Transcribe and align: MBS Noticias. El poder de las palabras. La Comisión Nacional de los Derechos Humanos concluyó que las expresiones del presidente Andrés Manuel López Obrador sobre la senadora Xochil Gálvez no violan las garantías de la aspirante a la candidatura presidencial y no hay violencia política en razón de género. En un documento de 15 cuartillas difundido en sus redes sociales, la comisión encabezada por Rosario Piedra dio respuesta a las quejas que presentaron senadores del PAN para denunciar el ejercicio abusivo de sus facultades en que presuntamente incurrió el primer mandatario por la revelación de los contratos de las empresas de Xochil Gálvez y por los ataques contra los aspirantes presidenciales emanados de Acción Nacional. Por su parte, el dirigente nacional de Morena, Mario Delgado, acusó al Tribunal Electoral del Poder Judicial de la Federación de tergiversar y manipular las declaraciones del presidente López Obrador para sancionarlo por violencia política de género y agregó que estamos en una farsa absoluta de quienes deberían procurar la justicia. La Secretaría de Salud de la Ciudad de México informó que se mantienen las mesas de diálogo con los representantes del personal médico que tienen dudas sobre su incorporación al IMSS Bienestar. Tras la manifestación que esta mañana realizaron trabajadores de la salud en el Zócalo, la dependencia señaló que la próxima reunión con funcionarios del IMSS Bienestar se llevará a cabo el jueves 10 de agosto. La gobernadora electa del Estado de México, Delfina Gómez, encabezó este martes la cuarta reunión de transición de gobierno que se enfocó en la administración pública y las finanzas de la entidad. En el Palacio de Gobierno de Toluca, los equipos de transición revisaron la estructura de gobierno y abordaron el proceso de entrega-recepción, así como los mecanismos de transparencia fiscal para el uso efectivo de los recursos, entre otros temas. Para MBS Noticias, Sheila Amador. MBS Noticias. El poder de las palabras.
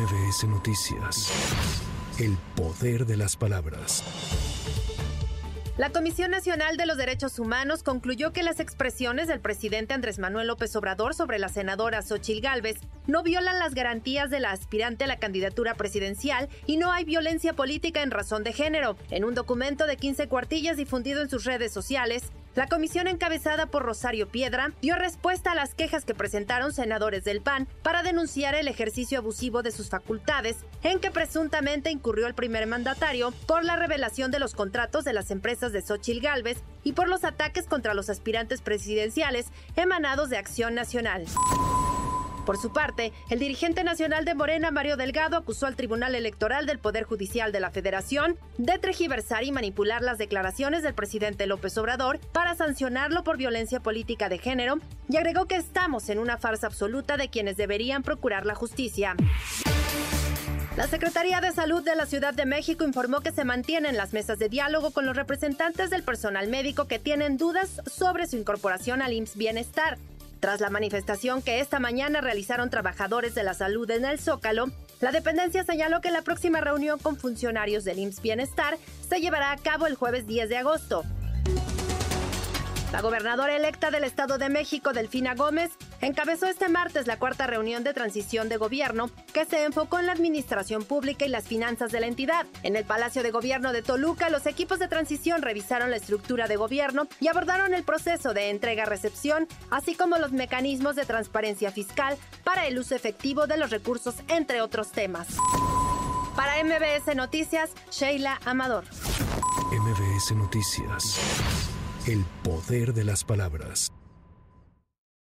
MBS 0.00 0.44
Noticias. 0.44 1.30
El 2.18 2.38
poder 2.56 3.04
de 3.04 3.18
las 3.18 3.36
palabras. 3.36 4.02
La 5.76 5.90
Comisión 5.90 6.30
Nacional 6.30 6.78
de 6.78 6.86
los 6.86 6.96
Derechos 6.96 7.38
Humanos 7.38 7.82
concluyó 7.82 8.32
que 8.32 8.42
las 8.42 8.60
expresiones 8.60 9.28
del 9.28 9.40
presidente 9.40 9.92
Andrés 9.92 10.18
Manuel 10.18 10.46
López 10.46 10.74
Obrador 10.76 11.14
sobre 11.14 11.38
la 11.38 11.50
senadora 11.50 12.00
Xochil 12.00 12.40
Gálvez 12.40 12.78
no 13.06 13.22
violan 13.22 13.58
las 13.58 13.74
garantías 13.74 14.30
de 14.30 14.40
la 14.40 14.52
aspirante 14.52 15.04
a 15.04 15.06
la 15.06 15.18
candidatura 15.18 15.74
presidencial 15.74 16.48
y 16.66 16.78
no 16.78 16.92
hay 16.92 17.04
violencia 17.04 17.52
política 17.52 18.02
en 18.02 18.10
razón 18.10 18.42
de 18.42 18.54
género. 18.54 18.96
En 19.10 19.24
un 19.24 19.34
documento 19.34 19.86
de 19.86 19.96
15 19.98 20.28
cuartillas 20.28 20.78
difundido 20.78 21.20
en 21.20 21.28
sus 21.28 21.44
redes 21.44 21.72
sociales, 21.72 22.24
la 22.54 22.66
comisión 22.66 23.06
encabezada 23.06 23.66
por 23.66 23.84
Rosario 23.84 24.28
Piedra 24.28 24.72
dio 24.82 24.96
respuesta 24.96 25.52
a 25.52 25.54
las 25.54 25.74
quejas 25.74 26.04
que 26.04 26.14
presentaron 26.14 26.72
senadores 26.72 27.22
del 27.22 27.40
PAN 27.40 27.68
para 27.82 28.02
denunciar 28.02 28.54
el 28.54 28.66
ejercicio 28.66 29.18
abusivo 29.18 29.62
de 29.62 29.70
sus 29.70 29.88
facultades 29.88 30.56
en 30.82 30.98
que 30.98 31.10
presuntamente 31.10 31.90
incurrió 31.90 32.26
el 32.26 32.34
primer 32.34 32.66
mandatario 32.66 33.32
por 33.46 33.64
la 33.64 33.76
revelación 33.76 34.30
de 34.30 34.40
los 34.40 34.54
contratos 34.54 35.04
de 35.04 35.12
las 35.12 35.30
empresas 35.30 35.72
de 35.72 35.82
Xochil 35.82 36.20
Gálvez 36.20 36.58
y 36.82 36.92
por 36.92 37.08
los 37.08 37.24
ataques 37.24 37.66
contra 37.66 37.94
los 37.94 38.10
aspirantes 38.10 38.62
presidenciales 38.62 39.46
emanados 39.76 40.28
de 40.28 40.38
Acción 40.38 40.74
Nacional. 40.74 41.26
Por 42.50 42.58
su 42.58 42.72
parte, 42.72 43.12
el 43.28 43.38
dirigente 43.38 43.84
nacional 43.84 44.24
de 44.24 44.34
Morena, 44.34 44.72
Mario 44.72 44.96
Delgado, 44.96 45.36
acusó 45.36 45.66
al 45.66 45.76
Tribunal 45.76 46.16
Electoral 46.16 46.66
del 46.66 46.80
Poder 46.80 47.04
Judicial 47.04 47.52
de 47.52 47.60
la 47.60 47.70
Federación 47.70 48.36
de 48.58 48.76
tergiversar 48.76 49.44
y 49.44 49.52
manipular 49.52 50.02
las 50.02 50.18
declaraciones 50.18 50.82
del 50.82 50.92
presidente 50.92 51.46
López 51.46 51.78
Obrador 51.78 52.18
para 52.32 52.56
sancionarlo 52.56 53.22
por 53.22 53.36
violencia 53.36 53.78
política 53.78 54.28
de 54.28 54.38
género 54.38 54.80
y 55.08 55.16
agregó 55.16 55.46
que 55.46 55.54
estamos 55.54 56.08
en 56.08 56.18
una 56.18 56.38
farsa 56.38 56.66
absoluta 56.66 57.16
de 57.16 57.28
quienes 57.28 57.56
deberían 57.56 58.02
procurar 58.02 58.44
la 58.46 58.56
justicia. 58.56 59.14
La 60.76 60.88
Secretaría 60.88 61.40
de 61.40 61.52
Salud 61.52 61.84
de 61.84 61.94
la 61.94 62.06
Ciudad 62.06 62.34
de 62.34 62.46
México 62.46 62.84
informó 62.84 63.20
que 63.20 63.30
se 63.30 63.44
mantienen 63.44 63.96
las 63.96 64.12
mesas 64.12 64.40
de 64.40 64.48
diálogo 64.48 64.90
con 64.90 65.06
los 65.06 65.14
representantes 65.14 65.88
del 65.90 66.02
personal 66.02 66.48
médico 66.48 66.88
que 66.88 66.98
tienen 66.98 67.36
dudas 67.36 67.80
sobre 67.86 68.26
su 68.26 68.36
incorporación 68.36 69.02
al 69.02 69.12
IMSS 69.12 69.36
Bienestar. 69.36 69.98
Tras 70.40 70.62
la 70.62 70.70
manifestación 70.70 71.42
que 71.42 71.60
esta 71.60 71.80
mañana 71.80 72.22
realizaron 72.22 72.70
trabajadores 72.70 73.34
de 73.34 73.42
la 73.42 73.52
salud 73.52 73.90
en 73.90 74.06
el 74.06 74.18
Zócalo, 74.18 74.70
la 75.00 75.12
dependencia 75.12 75.64
señaló 75.64 76.00
que 76.00 76.10
la 76.10 76.22
próxima 76.22 76.62
reunión 76.62 76.98
con 76.98 77.18
funcionarios 77.18 77.84
del 77.84 77.98
IMSS 77.98 78.22
Bienestar 78.22 78.78
se 79.06 79.20
llevará 79.20 79.52
a 79.52 79.58
cabo 79.58 79.86
el 79.86 79.96
jueves 79.96 80.26
10 80.26 80.48
de 80.48 80.56
agosto. 80.56 81.04
La 82.90 83.02
gobernadora 83.02 83.54
electa 83.54 83.90
del 83.90 84.04
Estado 84.04 84.38
de 84.38 84.48
México, 84.48 84.94
Delfina 84.94 85.34
Gómez, 85.34 85.72
encabezó 86.00 86.46
este 86.46 86.68
martes 86.68 87.06
la 87.06 87.18
cuarta 87.18 87.46
reunión 87.46 87.84
de 87.84 87.94
transición 87.94 88.48
de 88.48 88.56
gobierno 88.56 89.10
que 89.32 89.44
se 89.44 89.64
enfocó 89.64 89.98
en 89.98 90.06
la 90.06 90.12
administración 90.12 90.84
pública 90.84 91.24
y 91.24 91.28
las 91.28 91.44
finanzas 91.44 91.92
de 91.92 92.00
la 92.00 92.06
entidad. 92.06 92.46
En 92.62 92.76
el 92.76 92.84
Palacio 92.84 93.22
de 93.22 93.30
Gobierno 93.30 93.72
de 93.72 93.82
Toluca, 93.82 94.30
los 94.30 94.46
equipos 94.46 94.78
de 94.78 94.88
transición 94.88 95.42
revisaron 95.42 95.90
la 95.90 95.96
estructura 95.96 96.48
de 96.48 96.56
gobierno 96.56 97.06
y 97.20 97.28
abordaron 97.28 97.74
el 97.74 97.84
proceso 97.84 98.34
de 98.34 98.50
entrega-recepción, 98.50 99.46
así 99.70 99.94
como 99.94 100.16
los 100.18 100.32
mecanismos 100.32 100.96
de 100.96 101.04
transparencia 101.04 101.70
fiscal 101.70 102.16
para 102.44 102.66
el 102.66 102.78
uso 102.78 102.94
efectivo 102.94 103.46
de 103.46 103.56
los 103.56 103.70
recursos, 103.70 104.16
entre 104.28 104.62
otros 104.62 104.92
temas. 104.92 105.28
Para 106.36 106.62
MBS 106.64 107.14
Noticias, 107.14 107.70
Sheila 107.90 108.40
Amador. 108.44 108.84
MBS 109.72 110.34
Noticias. 110.34 111.18
El 112.06 112.24
poder 112.42 112.94
de 112.94 113.04
las 113.04 113.24
palabras. 113.24 113.92